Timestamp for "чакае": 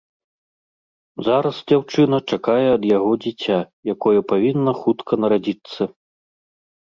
2.37-2.63